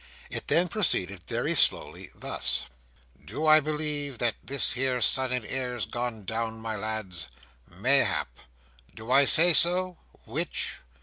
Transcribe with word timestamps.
It 0.31 0.47
then 0.47 0.67
proceeded 0.67 1.27
very 1.27 1.53
slowly, 1.53 2.09
thus: 2.15 2.65
"Do 3.23 3.45
I 3.45 3.59
believe 3.59 4.17
that 4.17 4.33
this 4.43 4.73
here 4.73 4.99
Son 4.99 5.31
and 5.31 5.45
Heir's 5.45 5.85
gone 5.85 6.25
down, 6.25 6.59
my 6.59 6.75
lads? 6.75 7.27
Mayhap. 7.69 8.39
Do 8.95 9.11
I 9.11 9.25
say 9.25 9.53
so? 9.53 9.99
Which? 10.25 10.79